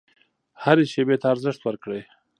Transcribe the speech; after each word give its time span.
هرې 0.63 0.85
شیبې 0.91 1.15
ته 1.21 1.25
ارزښت 1.33 1.61
ورکړئ. 1.63 2.01